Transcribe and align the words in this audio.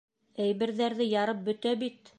Әйберҙәрҙе 0.45 1.09
ярып 1.13 1.47
бөтә 1.51 1.77
бит. 1.85 2.07